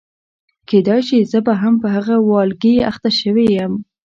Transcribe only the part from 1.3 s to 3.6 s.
زه به هم په هغه والګي اخته شوې